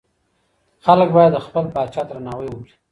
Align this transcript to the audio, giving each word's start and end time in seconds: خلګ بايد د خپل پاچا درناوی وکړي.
خلګ 0.85 1.09
بايد 1.15 1.31
د 1.35 1.37
خپل 1.45 1.65
پاچا 1.73 2.01
درناوی 2.05 2.47
وکړي. 2.51 2.73